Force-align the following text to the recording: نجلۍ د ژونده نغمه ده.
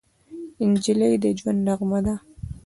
نجلۍ 0.71 1.13
د 1.23 1.25
ژونده 1.39 1.63
نغمه 1.65 1.99
ده. 2.05 2.15